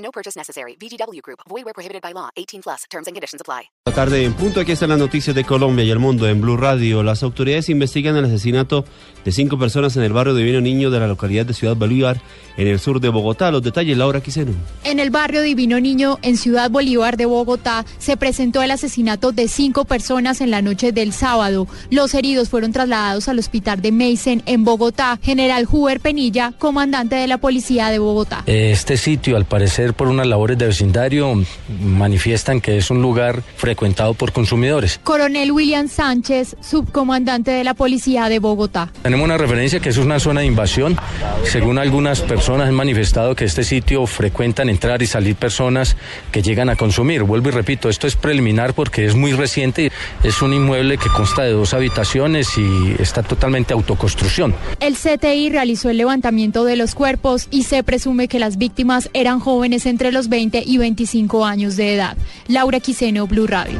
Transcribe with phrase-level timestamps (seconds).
[0.00, 0.76] No purchase necessary.
[0.80, 1.40] VGW Group.
[1.48, 2.30] Void where prohibited by law.
[2.36, 2.84] 18 plus.
[2.90, 3.70] Terms and conditions apply.
[3.86, 6.56] La tarde en punto, aquí están las noticias de Colombia y el mundo en Blue
[6.56, 7.02] Radio.
[7.02, 8.84] Las autoridades investigan el asesinato
[9.24, 12.20] de cinco personas en el barrio Divino Niño de la localidad de Ciudad Bolívar,
[12.56, 13.50] en el sur de Bogotá.
[13.50, 14.52] Los detalles, Laura Quiseno.
[14.84, 19.48] En el barrio Divino Niño, en Ciudad Bolívar de Bogotá, se presentó el asesinato de
[19.48, 21.66] cinco personas en la noche del sábado.
[21.90, 25.18] Los heridos fueron trasladados al hospital de Meisen en Bogotá.
[25.22, 28.42] General Huber Penilla, comandante de la policía de Bogotá.
[28.46, 31.34] Este sitio, al parecer, por unas labores de vecindario,
[31.82, 35.00] manifiestan que es un lugar frecuentado por consumidores.
[35.02, 38.92] Coronel William Sánchez, subcomandante de la policía de Bogotá.
[39.02, 40.96] Tenemos una referencia que es una zona de invasión.
[41.44, 45.96] Según algunas personas han manifestado que este sitio frecuentan entrar y salir personas
[46.32, 47.22] que llegan a consumir.
[47.22, 49.92] Vuelvo y repito, esto es preliminar porque es muy reciente.
[50.22, 54.54] Es un inmueble que consta de dos habitaciones y está totalmente autoconstrucción.
[54.80, 59.40] El CTI realizó el levantamiento de los cuerpos y se presume que las víctimas eran
[59.40, 62.16] jóvenes entre los 20 y 25 años de edad.
[62.48, 63.78] Laura Quiseno, Blue Radio.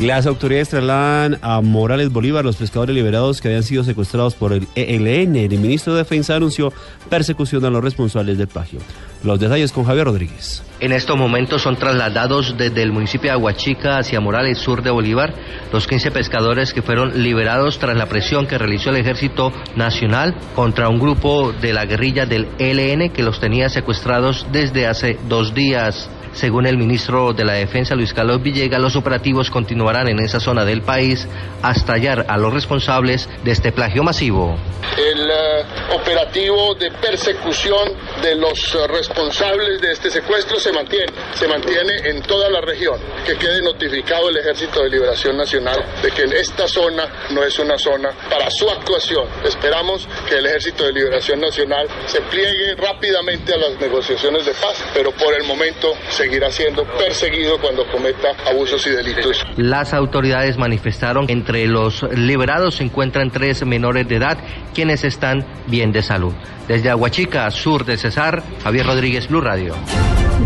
[0.00, 4.68] Las autoridades trasladan a Morales Bolívar los pescadores liberados que habían sido secuestrados por el
[4.76, 5.34] ELN.
[5.34, 6.72] El ministro de Defensa anunció
[7.10, 8.78] persecución a los responsables del plagio.
[9.24, 10.62] Los detalles con Javier Rodríguez.
[10.80, 15.34] En estos momentos son trasladados desde el municipio de Aguachica hacia Morales, sur de Bolívar,
[15.72, 20.88] los 15 pescadores que fueron liberados tras la presión que realizó el Ejército Nacional contra
[20.88, 26.08] un grupo de la guerrilla del ELN que los tenía secuestrados desde hace dos días.
[26.32, 30.64] Según el ministro de la Defensa, Luis Carlos Villegas, los operativos continuarán en esa zona
[30.64, 31.26] del país
[31.62, 34.56] hasta hallar a los responsables de este plagio masivo.
[34.96, 42.08] El uh, operativo de persecución de los responsables de este secuestro se mantiene, se mantiene
[42.08, 42.98] en toda la región.
[43.26, 47.78] Que quede notificado el Ejército de Liberación Nacional de que esta zona no es una
[47.78, 49.26] zona para su actuación.
[49.44, 54.84] Esperamos que el Ejército de Liberación Nacional se pliegue rápidamente a las negociaciones de paz,
[54.94, 59.46] pero por el momento seguirá siendo perseguido cuando cometa abusos y delitos.
[59.56, 64.38] Las autoridades manifestaron que entre los liberados se encuentran tres menores de edad
[64.74, 66.34] quienes están bien de salud.
[66.66, 69.74] Desde Aguachica, sur de Cesar, Javier Rodríguez, Blue Radio.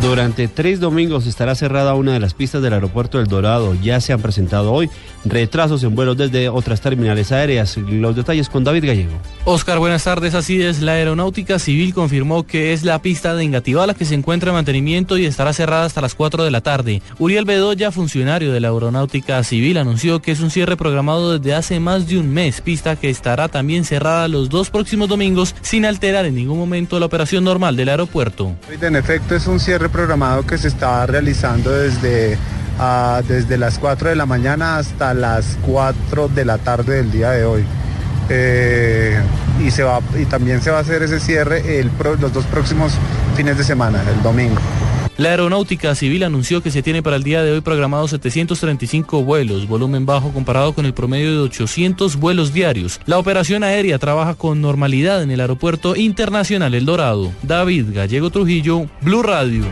[0.00, 3.74] Durante tres domingos estará cerrada una de las pistas del aeropuerto El Dorado.
[3.82, 4.90] Ya se han presentado hoy
[5.24, 7.76] retrasos en vuelos desde otras terminales aéreas.
[7.76, 9.12] Los detalles con David Gallego.
[9.44, 10.34] Oscar, buenas tardes.
[10.34, 14.14] Así es, la Aeronáutica Civil confirmó que es la pista de Engativá la que se
[14.14, 17.02] encuentra en mantenimiento y estará cerrada hasta las 4 de la tarde.
[17.18, 21.80] Uriel Bedoya, funcionario de la Aeronáutica Civil, anunció que es un cierre programado desde hace
[21.80, 26.24] más de un mes, pista que estará también cerrada los dos próximos domingos sin alterar
[26.26, 28.56] en ningún momento la operación normal del aeropuerto.
[28.80, 32.36] En efecto, es un cierre programado que se está realizando desde,
[32.78, 37.30] uh, desde las 4 de la mañana hasta las 4 de la tarde del día
[37.30, 37.64] de hoy.
[38.28, 39.20] Eh,
[39.60, 41.90] y, se va, y también se va a hacer ese cierre el,
[42.20, 42.92] los dos próximos
[43.36, 44.60] fines de semana, el domingo.
[45.22, 49.68] La Aeronáutica Civil anunció que se tiene para el día de hoy programados 735 vuelos,
[49.68, 53.00] volumen bajo comparado con el promedio de 800 vuelos diarios.
[53.06, 57.30] La operación aérea trabaja con normalidad en el Aeropuerto Internacional El Dorado.
[57.44, 59.62] David Gallego Trujillo, Blue Radio.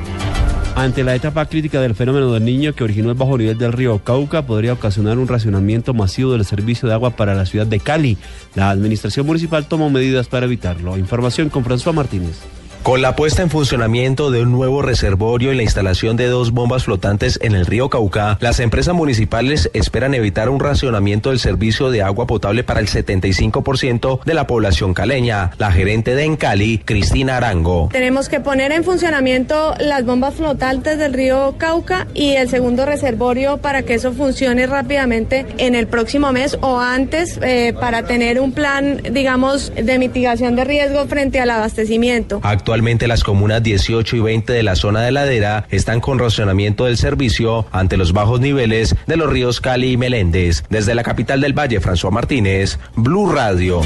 [0.77, 3.99] Ante la etapa crítica del fenómeno del niño que originó el bajo nivel del río
[4.05, 8.19] Cauca, podría ocasionar un racionamiento masivo del servicio de agua para la ciudad de Cali.
[8.55, 10.97] La administración municipal tomó medidas para evitarlo.
[10.97, 12.38] Información con François Martínez.
[12.82, 16.84] Con la puesta en funcionamiento de un nuevo reservorio y la instalación de dos bombas
[16.84, 22.02] flotantes en el río Cauca, las empresas municipales esperan evitar un racionamiento del servicio de
[22.02, 25.50] agua potable para el 75% de la población caleña.
[25.58, 27.90] La gerente de Encali, Cristina Arango.
[27.92, 33.58] Tenemos que poner en funcionamiento las bombas flotantes del río Cauca y el segundo reservorio
[33.58, 38.52] para que eso funcione rápidamente en el próximo mes o antes eh, para tener un
[38.52, 42.40] plan, digamos, de mitigación de riesgo frente al abastecimiento.
[42.70, 46.99] Actualmente las comunas 18 y 20 de la zona de ladera están con racionamiento del
[46.99, 50.62] servicio ante los bajos niveles de los ríos Cali y Meléndez.
[50.70, 53.81] Desde la capital del Valle, François Martínez, Blue Radio.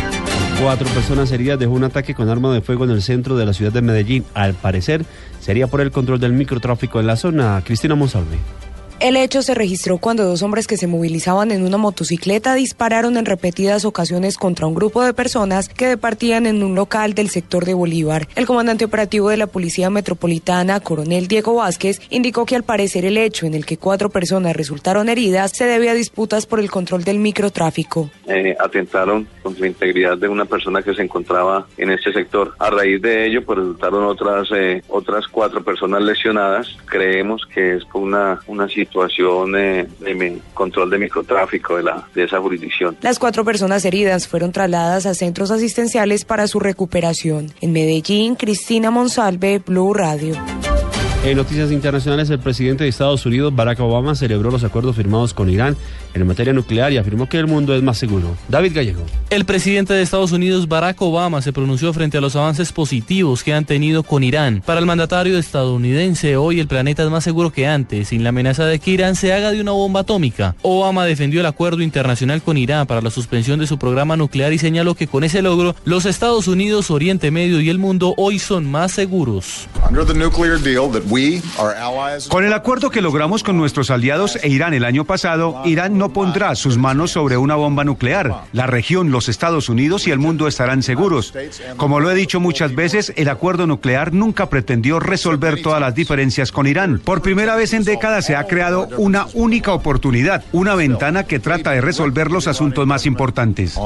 [0.60, 3.54] Cuatro personas heridas dejó un ataque con arma de fuego en el centro de la
[3.54, 4.26] ciudad de Medellín.
[4.34, 5.06] Al parecer,
[5.40, 7.62] sería por el control del microtráfico en la zona.
[7.64, 8.36] Cristina Monsalve.
[9.00, 13.26] El hecho se registró cuando dos hombres que se movilizaban en una motocicleta dispararon en
[13.26, 17.74] repetidas ocasiones contra un grupo de personas que departían en un local del sector de
[17.74, 18.28] Bolívar.
[18.36, 23.18] El comandante operativo de la Policía Metropolitana, coronel Diego Vázquez, indicó que al parecer el
[23.18, 27.02] hecho en el que cuatro personas resultaron heridas se debe a disputas por el control
[27.02, 28.10] del microtráfico.
[28.28, 32.54] Eh, atentaron contra la integridad de una persona que se encontraba en este sector.
[32.58, 36.68] A raíz de ello, pues resultaron otras eh, otras cuatro personas lesionadas.
[36.86, 38.83] Creemos que es por una, una situación
[39.56, 42.96] eh, de control de microtráfico de, la, de esa jurisdicción.
[43.00, 47.52] Las cuatro personas heridas fueron trasladadas a centros asistenciales para su recuperación.
[47.60, 50.34] En Medellín, Cristina Monsalve, Blue Radio.
[51.24, 55.48] En noticias internacionales, el presidente de Estados Unidos, Barack Obama, celebró los acuerdos firmados con
[55.48, 55.74] Irán
[56.12, 58.36] en materia nuclear y afirmó que el mundo es más seguro.
[58.48, 59.02] David Gallego.
[59.30, 63.54] El presidente de Estados Unidos, Barack Obama, se pronunció frente a los avances positivos que
[63.54, 64.62] han tenido con Irán.
[64.66, 68.66] Para el mandatario estadounidense, hoy el planeta es más seguro que antes, sin la amenaza
[68.66, 70.54] de que Irán se haga de una bomba atómica.
[70.60, 74.58] Obama defendió el acuerdo internacional con Irán para la suspensión de su programa nuclear y
[74.58, 78.70] señaló que con ese logro, los Estados Unidos, Oriente Medio y el mundo hoy son
[78.70, 79.68] más seguros.
[82.28, 86.12] Con el acuerdo que logramos con nuestros aliados e Irán el año pasado, Irán no
[86.12, 88.44] pondrá sus manos sobre una bomba nuclear.
[88.52, 91.32] La región, los Estados Unidos y el mundo estarán seguros.
[91.76, 96.52] Como lo he dicho muchas veces, el acuerdo nuclear nunca pretendió resolver todas las diferencias
[96.52, 97.00] con Irán.
[97.04, 101.72] Por primera vez en décadas se ha creado una única oportunidad, una ventana que trata
[101.72, 103.76] de resolver los asuntos más importantes.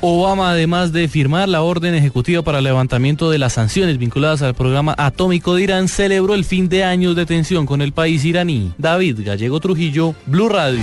[0.00, 4.54] Obama, además de firmar la orden ejecutiva para el levantamiento de las sanciones vinculadas al
[4.54, 8.72] programa atómico de Irán, celebró el fin de años de tensión con el país iraní.
[8.78, 10.80] David Gallego Trujillo, Blue Radio.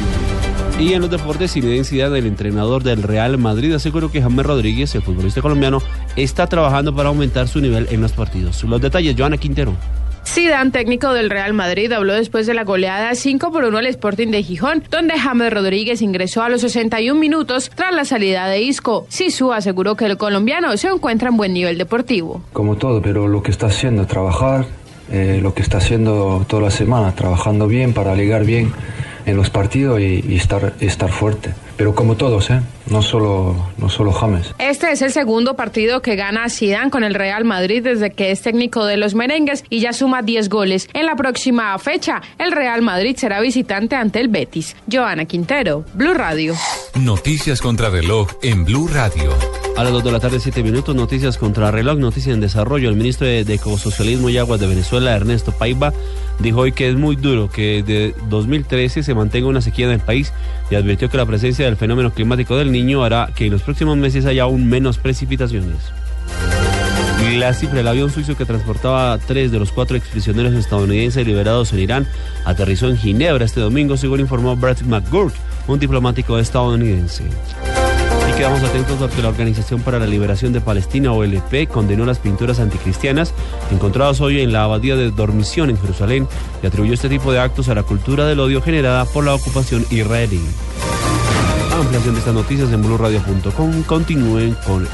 [0.79, 4.93] Y en los deportes, sin densidad, el entrenador del Real Madrid aseguró que James Rodríguez,
[4.93, 5.81] el futbolista colombiano,
[6.15, 8.63] está trabajando para aumentar su nivel en los partidos.
[8.63, 9.73] Los detalles, Joana Quintero.
[10.27, 14.27] Zidane, técnico del Real Madrid, habló después de la goleada 5 por 1 al Sporting
[14.27, 19.07] de Gijón, donde James Rodríguez ingresó a los 61 minutos tras la salida de Isco.
[19.09, 22.43] Sisu aseguró que el colombiano se encuentra en buen nivel deportivo.
[22.53, 24.65] Como todo, pero lo que está haciendo es trabajar,
[25.11, 28.71] eh, lo que está haciendo toda la semana, trabajando bien para ligar bien
[29.25, 31.53] en los partidos y, estar, estar fuerte.
[31.77, 32.59] Pero como todos, ¿eh?
[32.89, 34.53] no, solo, no solo James.
[34.59, 38.41] Este es el segundo partido que gana Zidane con el Real Madrid desde que es
[38.41, 40.89] técnico de los merengues y ya suma 10 goles.
[40.93, 44.75] En la próxima fecha, el Real Madrid será visitante ante el Betis.
[44.91, 46.55] Joana Quintero, Blue Radio.
[46.95, 49.31] Noticias contra reloj en Blue Radio.
[49.77, 52.89] A las 2 de la tarde, 7 minutos, noticias contra reloj, noticias en desarrollo.
[52.89, 55.93] El ministro de, de Ecosocialismo y Aguas de Venezuela, Ernesto Paiva,
[56.39, 59.99] dijo hoy que es muy duro que de 2013 se mantenga una sequía en el
[59.99, 60.33] país
[60.71, 63.97] y advirtió que la presencia del fenómeno climático del niño hará que en los próximos
[63.97, 65.77] meses haya aún menos precipitaciones.
[67.35, 71.73] La cifra del avión suizo que transportaba a tres de los cuatro exprisioneros estadounidenses liberados
[71.73, 72.07] en Irán
[72.45, 75.33] aterrizó en Ginebra este domingo, según informó Brett McGurk,
[75.67, 77.23] un diplomático estadounidense.
[78.29, 82.59] Y quedamos atentos porque la Organización para la Liberación de Palestina, OLP, condenó las pinturas
[82.59, 83.33] anticristianas
[83.71, 86.27] encontradas hoy en la abadía de Dormición en Jerusalén
[86.63, 89.85] y atribuyó este tipo de actos a la cultura del odio generada por la ocupación
[89.91, 90.41] israelí.
[91.79, 93.83] Ampliación de estas noticias en blurradio.com.
[93.83, 94.87] Continúen con